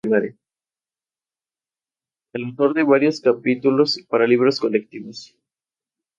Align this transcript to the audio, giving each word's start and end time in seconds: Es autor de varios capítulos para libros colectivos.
Es 2.33 2.43
autor 2.43 2.73
de 2.73 2.81
varios 2.81 3.21
capítulos 3.21 3.99
para 4.09 4.25
libros 4.25 4.59
colectivos. 4.59 5.37